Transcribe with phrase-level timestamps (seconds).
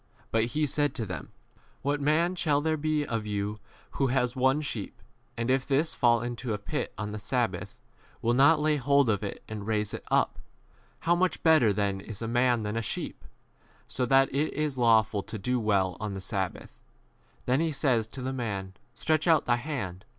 [0.31, 1.31] 52, 'brings forth out of his trea said to them,
[1.83, 3.59] What man shall there be of you
[3.91, 4.99] who has one sheep,
[5.37, 7.75] and if this fall into a pit on the sabbath,
[8.19, 10.39] will not lay hold 12 of it and raise [it] up?
[11.01, 13.23] How much better then is a man than a sheep!
[13.87, 16.79] So that it is lawful to do 13 well on the sabbath.
[17.45, 20.05] Then he says to the man, Stretch out thy hand.